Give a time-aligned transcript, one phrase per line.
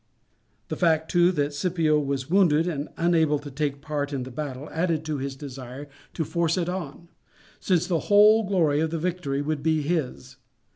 [0.69, 4.67] The fact, too, that Scipio was wounded and unable to take part in the battle
[4.71, 7.09] added to his desire to force it on,
[7.59, 10.37] since the whole glory of the victory would be his.